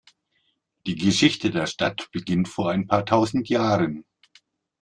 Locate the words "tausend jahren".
3.05-4.03